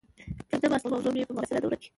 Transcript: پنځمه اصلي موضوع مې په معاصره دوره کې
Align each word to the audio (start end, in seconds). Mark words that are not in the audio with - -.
پنځمه 0.49 0.75
اصلي 0.77 0.89
موضوع 0.93 1.11
مې 1.13 1.27
په 1.29 1.35
معاصره 1.35 1.59
دوره 1.63 1.77
کې 1.81 1.89